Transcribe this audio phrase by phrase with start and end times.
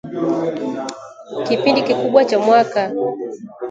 [1.45, 2.81] kipindi kikubwa cha mwaka